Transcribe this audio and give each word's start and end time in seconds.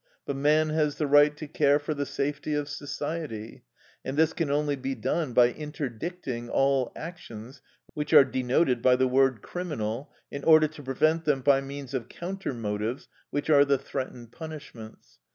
But 0.25 0.35
man 0.35 0.69
has 0.69 0.95
the 0.95 1.05
right 1.05 1.37
to 1.37 1.47
care 1.47 1.77
for 1.77 1.93
the 1.93 2.07
safety 2.07 2.55
of 2.55 2.67
society; 2.67 3.65
and 4.03 4.17
this 4.17 4.33
can 4.33 4.49
only 4.49 4.75
be 4.75 4.95
done 4.95 5.31
by 5.33 5.51
interdicting 5.51 6.49
all 6.49 6.91
actions 6.95 7.61
which 7.93 8.11
are 8.11 8.25
denoted 8.25 8.81
by 8.81 8.95
the 8.95 9.07
word 9.07 9.43
"criminal," 9.43 10.11
in 10.31 10.43
order 10.43 10.67
to 10.67 10.81
prevent 10.81 11.25
them 11.25 11.41
by 11.41 11.61
means 11.61 11.93
of 11.93 12.09
counter 12.09 12.51
motives, 12.55 13.09
which 13.29 13.51
are 13.51 13.63
the 13.63 13.77
threatened 13.77 14.31
punishments. 14.31 15.19